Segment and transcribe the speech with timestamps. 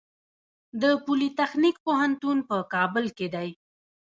[0.81, 3.49] د پولي تخنیک پوهنتون په کابل کې دی